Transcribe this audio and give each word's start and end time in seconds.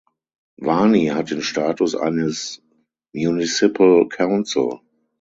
Wani 0.57 1.09
hat 1.09 1.29
den 1.29 1.43
Status 1.43 1.93
eines 1.93 2.63
Municipal 3.13 4.07
Council. 4.09 4.79